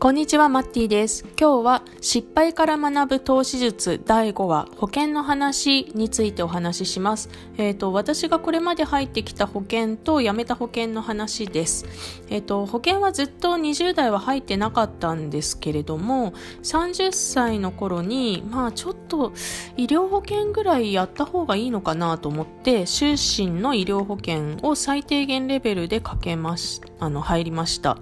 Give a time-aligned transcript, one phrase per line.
[0.00, 1.26] こんにちは、マッティです。
[1.38, 7.28] 今日は失敗から学ぶ投資術第5話保険の話についてお話しします。
[7.58, 11.84] えっ、ー、と、私がこれまで入ってきた保険と辞めた保険の話です。
[12.30, 19.34] えっ、ー、と、保険はずっと20代は入ってなかったんですけれども、30歳の頃に、まあちょっと
[19.76, 27.98] 医療保険ぐらいやった方がいいのかなと思って、終身の医療保険を最低限レベルでかけました、あの、入りました。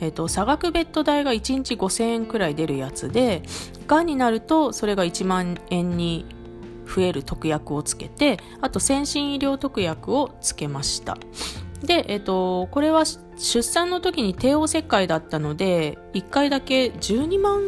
[0.00, 3.42] え、ー、と、差額ベッド代が1日5000円くらい出るやつで、
[3.86, 6.26] がんになるとそれが1万円に
[6.86, 11.16] 増える特約をつけて、あと先進医療特約をつけました。
[11.82, 13.04] で、えっ、と、これは
[13.36, 17.60] 出産の時に帝王切開だったので、1回だけ12万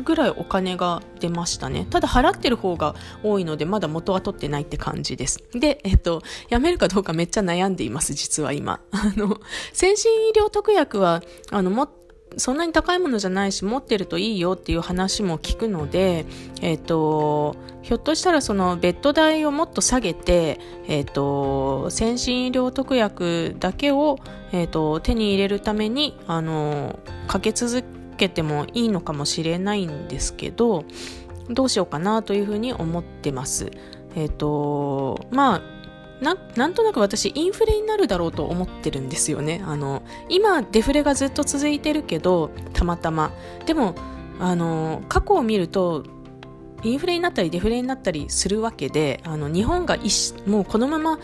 [0.00, 1.86] ぐらいお金が出ましたね。
[1.90, 5.42] ただ払ってる方が多いので、まだ元は取ってないって感じです。
[5.52, 8.80] で、えっと、辞めるかどうかめっちゃ悩んでいます、実は今。
[8.90, 9.40] あの、
[9.72, 11.88] 先進医療特約は、あの、も
[12.36, 16.26] そんなに高いものじゃないし持ってるといいよっていう話も聞くので、
[16.62, 24.18] えっ、と、ひょっとしたらそのベッド代をもっと下げて、えっ、と、先進医療特約だけを、
[24.52, 30.84] えっ、と、手に入れるために、あの、かけ続けけてもいいのかもしれないんですけど
[31.48, 33.70] どうしようかなというふうに思ってます。
[34.14, 35.62] えっ、ー、とまあ
[36.22, 39.62] ななんとなく私インフレになるだろうと思ってるんですよね。
[39.64, 43.32] あの今デフレがずっと続いてるけどたまたま
[43.66, 43.94] でも
[44.38, 46.04] あの過去を見ると
[46.82, 49.96] インフレになったりデフレになったりするわけであの日本が
[50.46, 51.18] もうこのまま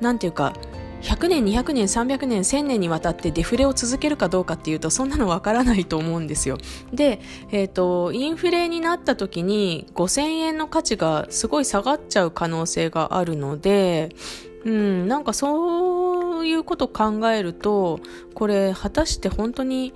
[0.00, 0.54] なんていうか
[1.02, 6.58] 100年、200年、300年、1000年にわたってデフレを続けるかどうかっていうと、そんなのわからないと思うんですよ。
[6.92, 14.10] で、え、ー、と、インフレになった時に5000円の価値がすごい下がっちゃう可能性があるので、
[14.64, 17.98] うん、なんかそういうこと考えると、
[18.34, 19.92] これ果たして本当に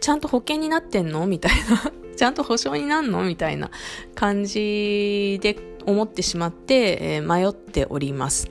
[0.00, 1.26] ちゃんと保険になってんの？
[1.26, 1.92] みたいな。
[2.14, 3.22] ちゃんと保証になんの？
[3.22, 3.70] みたいな
[4.14, 8.50] 感じで思ってしまって、えー、迷っております。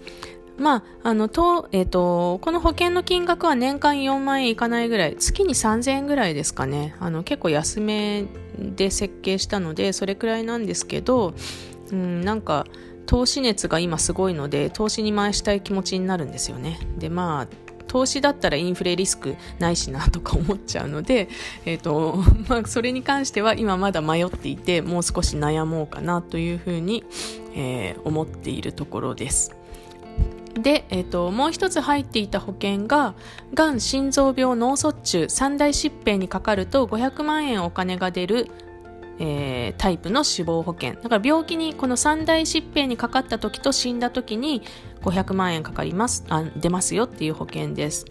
[0.61, 6.95] まあ、あの、と、えっ、ー、と、この保険の金額は年間4万円いかないぐらい、月に3000円ぐらいですかね。
[6.99, 8.25] あの、結構安め
[8.57, 11.33] で設計したので、それくらいなんですけど、
[11.91, 12.67] うん、なんか、
[13.07, 16.79] 投資熱が今すごいので、投資に回したい気持ちになるんですよね。
[16.97, 17.47] で、まあ、
[17.88, 21.28] 投資だったらインフレリスクないしなとか思っちゃうので、
[21.66, 27.03] え、ー、と、 まあ、それに関しては今まだ迷っていて、もう少し悩もうかなというふうに、
[27.55, 29.60] えー、思っているところです。
[30.53, 33.16] で、えーと、もう一つ入っていた保険が、
[33.53, 38.47] がん、心臓病、脳卒中、三大疾病にかかると500万円お金が出る、
[39.19, 40.94] えー、タイプの死亡保険。
[41.01, 44.61] だから病気に、この三大疾病にかかった時と死んだ時に
[45.03, 48.06] 500万円かかります、あ出ますよっていう保険です。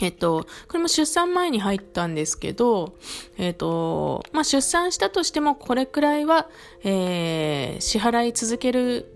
[0.00, 2.96] えっと、これも出産前に入ったんですけど、
[3.38, 6.48] えっと、まあ、出産したとしてもこれくらいは、
[6.82, 9.12] えー、支払い続ける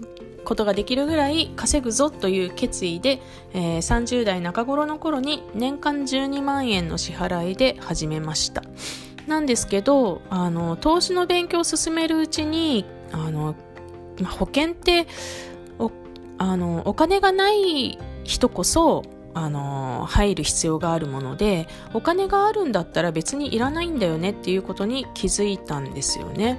[0.48, 3.20] ことができるぐらい稼ぐぞという決意で、
[3.52, 8.62] えー、30代中頃の頃に年間12万円の支払いで始めました。
[9.26, 13.54] なんですけど、あの、投資の勉強を進めるうちに、あの、
[14.24, 15.06] 保険って、
[15.78, 15.92] お、
[16.38, 19.02] あの、お金がない人こそ、
[19.34, 26.58] あの入る必要があるものでお金があるんだったら別にいらないんだよねっていうことに気づいたんですよね。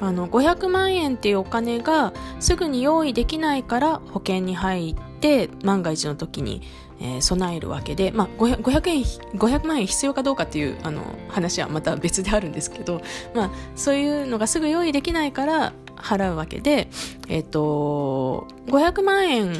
[0.00, 6.62] あの500万円っていうお金がすぐに用意できないから保険に入って万が一の時に、
[7.00, 9.02] えー、備えるわけで、まあ、500, 500, 円
[9.38, 13.02] 500万円必要かどうかっていうあの話はまた別であるんですけど、
[13.34, 16.88] まあ、そういうのがすぐ用意できないから払うわけで、
[17.28, 19.52] えっ、ー、と500万円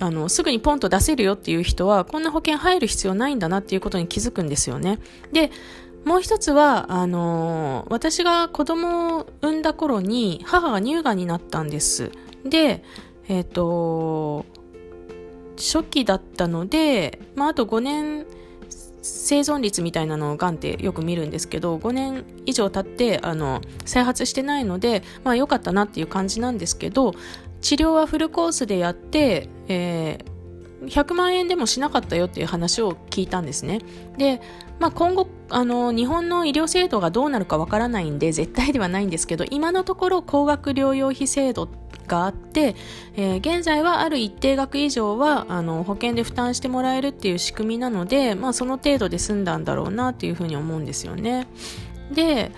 [0.00, 4.98] あのすぐにポンと出せるよっていう人はこんな保険入る必要ないんだなっていうことに気づくんですよね。
[5.32, 5.50] で
[6.04, 12.10] もう一つは、あのー、私が子供を産んだ頃に母が乳がんになったんです。
[12.44, 12.84] で、
[13.28, 14.44] えっ、ー、と、
[15.56, 18.26] 初期だったので、まあ、あと5年
[19.02, 27.14] 生存率みたいなのをがんってよく見るんですけど、5年以上経って、あの、再発してないので、まあ良かったなっていう感じなんですけど、
[27.62, 30.33] 治療はフルコースでやって、えー
[30.86, 33.80] 100万円でもしなかったよっていう話を聞いたんですね。
[34.16, 34.40] で、
[34.78, 41.68] まあ、今後、あの、日本の医療制度がどうなるかわからないんで、絶対ではないんですけど、今のところ高額療養費制度
[42.06, 42.74] があって、
[43.16, 51.46] えー、現在はある一定額以上はあの保険で負担してもらえるっていう仕組みなので、まあ、その程度で済んだんだろうなっていうふうに思うんですよね。
[52.12, 52.52] で、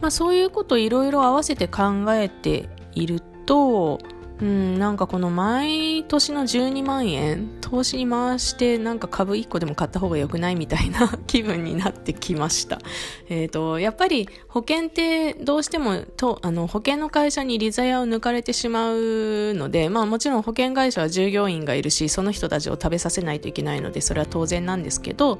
[0.00, 3.98] まあ、そういうこといろいろ合わせて考えていると、
[4.42, 12.80] うん、なんかこの毎年の12万円、投資に回してなんか株1個でも買った方が良くないみたいな気分になってきました。
[13.30, 25.38] えっ、ー、と、やっぱり保険ってどうしてもと、あの、保険の会社にリザヤを抜かれてしまうので、まあもちろん保険会社は従業員がいるし、その人たちを食べさせないといけないので、それは当然なんですけど、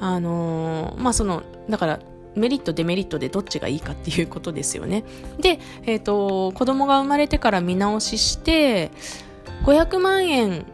[0.00, 2.00] あのー、まあその、だから、
[2.34, 5.04] メリットデメリットでどっちがいいかっていうことですよね。
[5.40, 8.90] で、えっ、ー、と、子供が生まれてから見直しして、
[9.64, 10.66] 500万円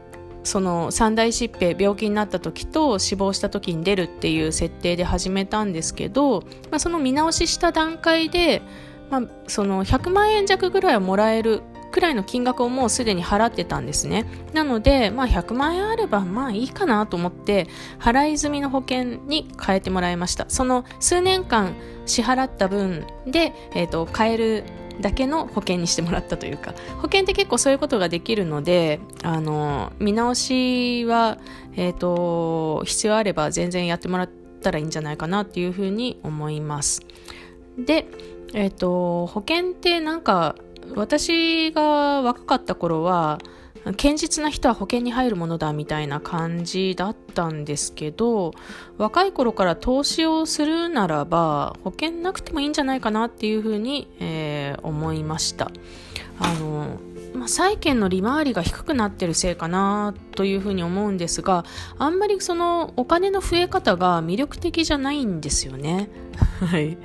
[0.44, 8.62] その三大疾病病気になった時と死亡した時に出るっていう設定で始めたんですけど、まあ、その見直しした段階で、
[9.10, 11.62] まあ、その100万円弱ぐらいはもらえる
[11.94, 14.26] くらいの金額をもうすでに払ってたんですね。
[14.52, 17.68] なので、まあ100万円あればまあいいかなと思って、
[18.00, 20.46] 払い済みの保険に変えてもらいました。
[20.48, 24.64] その数年間支払った分で、え、ー、と、変える
[25.00, 31.38] だけの保険にしてもらったというか、保険って結構そういうことができるので、あの、見直しは、
[31.76, 34.30] え、ー、と、必要あれば全然やってもらっ
[34.60, 37.02] たらいいんじゃないかなっていうふうに思います。
[37.78, 38.08] で、
[38.52, 40.56] えっ、ー、と、保険ってなんか、
[40.94, 43.38] 私が若かった頃は
[43.92, 48.52] 堅実な人は保険に入るものだみたいな感じだったんですけど
[48.96, 55.70] 若い頃から投資をするならば保険なくてもいいんじゃないかなっていうふうに、えー、思いました。
[56.40, 56.98] あの、
[57.34, 61.64] まあ、債券の利回りが低くなってるせいかなというふうに思うんですが
[61.98, 66.08] あんまりそのお金の増え方が魅力的じゃないんですよね。
[66.64, 66.96] はい。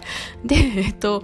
[0.46, 1.24] でえっと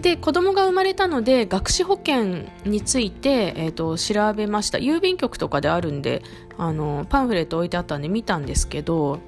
[0.00, 4.78] で子供が生まれたので学資保険について、えーと、調べました。
[4.78, 6.22] 郵便局とかであるんで
[6.58, 9.20] あのパンフレット置いてあったんで見たんですけど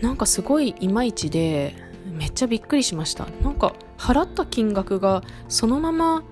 [0.00, 1.76] なんかすごいいまいちで
[2.10, 3.26] めっちゃびっくりしました。
[3.42, 6.24] なんか払った金額がそのまま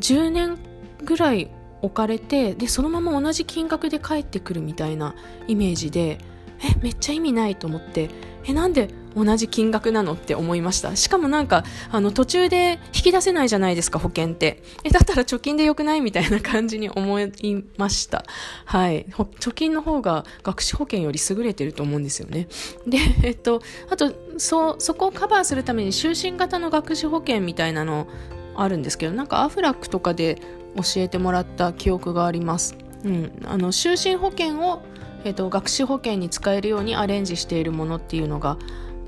[0.00, 0.58] 10年
[1.04, 1.50] ぐらい
[1.82, 5.14] 置かれてでそのまま同じ金額で返ってくるみたいな
[5.46, 6.18] イメージで
[6.60, 8.10] えめっちゃ意味ないと思って
[8.46, 8.88] えなんで
[9.24, 10.94] 同じ金額なのって思いました。
[10.96, 14.62] しかもなんかあの途中で引き出せないじゃないですか保険って。
[14.84, 18.24] えだったら貯金でよくないみたいな感じに思いました。
[18.64, 19.06] はい。
[19.06, 22.48] 貯金の方が学資保険より優れてると思うんですよね。
[22.86, 23.60] でえっと
[23.90, 28.06] あとそそこをカバーするために就寝型の学資保険みたいなの
[28.54, 30.40] あるんですけどなんかアフラックとかで
[30.76, 32.76] 教えてもらった記憶があります。
[33.04, 34.82] うん、あの就寝保険を
[35.24, 38.56] えーと、学資保険に使えるようにアレンジしているものっていうのが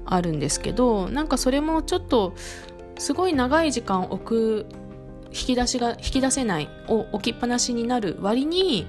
[0.05, 2.35] あるんですけどなんかそれもちょっと
[2.99, 4.67] すごい長い時間置く
[5.29, 8.87] 引き出しが引き出せないを置きっぱなしになる割に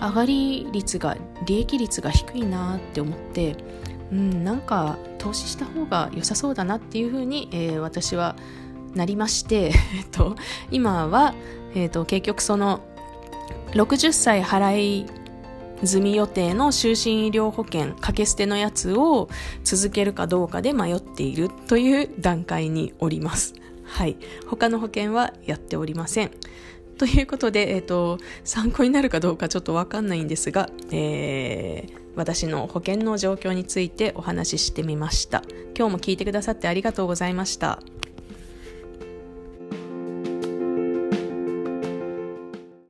[0.00, 1.16] 上がり率が
[1.46, 3.56] 利益率が低いなって思って
[4.10, 8.36] うんなんか投資した方が良さそうだなっていうふうに、えー、私は
[8.94, 10.36] なりまして、 えっと、
[10.70, 11.34] 今は、
[11.74, 12.80] えっと、結局その
[13.72, 15.06] 60歳払い
[15.86, 19.28] 済み予定の就寝医療保険掛け捨てのやつを
[19.64, 23.54] 続けるかどうかで迷っているという段階におります。
[23.84, 24.16] はい。
[24.46, 26.30] 他の保険はやっておりません。
[26.98, 35.42] ということで、えっ、ー、と、参考になるかどうかちょっとわかんないんですが、えー、私の保険の状況についてお話ししてみました。
[35.76, 37.80] 今日も聞いてくださってありがとうございました。